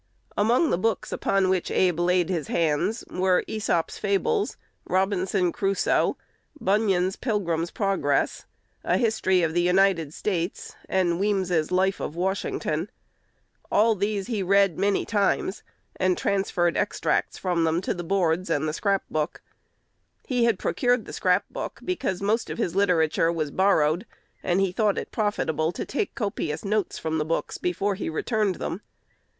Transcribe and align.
Among 0.35 0.71
the 0.71 0.79
books 0.79 1.11
upon 1.11 1.47
which 1.47 1.69
Abe 1.69 1.99
"laid 1.99 2.27
his 2.29 2.47
hands" 2.47 3.03
were 3.07 3.43
"Æsop's 3.47 3.99
Fables," 3.99 4.57
"Robinson 4.85 5.51
Crusoe," 5.51 6.17
Bunyan's 6.59 7.15
"Pilgrim's 7.15 7.69
Progress," 7.69 8.45
a 8.83 8.97
"History 8.97 9.43
of 9.43 9.53
the 9.53 9.61
United 9.61 10.11
States," 10.11 10.75
and 10.89 11.19
Weems's 11.19 11.71
"Life 11.71 11.99
of 11.99 12.15
Washington." 12.15 12.89
All 13.71 13.93
these 13.93 14.25
he 14.25 14.41
read 14.41 14.79
many 14.79 15.05
times, 15.05 15.61
and 15.97 16.17
transferred 16.17 16.75
extracts 16.77 17.37
from 17.37 17.63
them 17.63 17.79
to 17.81 17.93
the 17.93 18.03
boards 18.03 18.49
and 18.49 18.67
the 18.67 18.73
scrapbook. 18.73 19.43
He 20.25 20.45
had 20.45 20.57
procured 20.57 21.05
the 21.05 21.13
scrap 21.13 21.45
book 21.51 21.79
because 21.85 22.23
most 22.23 22.49
of 22.49 22.57
his 22.57 22.73
literature 22.75 23.31
was 23.31 23.51
borrowed, 23.51 24.07
and 24.41 24.59
he 24.61 24.71
thought 24.71 24.97
it 24.97 25.11
profitable 25.11 25.71
to 25.73 25.85
take 25.85 26.15
copious 26.15 26.65
notes 26.65 26.97
from 26.97 27.19
the 27.19 27.23
books 27.23 27.59
before 27.59 27.93
he 27.93 28.09
returned 28.09 28.55
them. 28.55 28.81